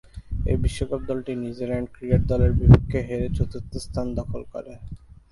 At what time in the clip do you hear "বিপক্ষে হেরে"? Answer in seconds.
2.59-3.27